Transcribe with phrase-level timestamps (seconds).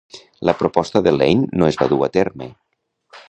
[0.49, 2.51] La proposta de Lane no es va dur a terme.